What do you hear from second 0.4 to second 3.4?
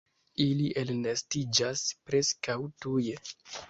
Ili elnestiĝas preskaŭ tuje.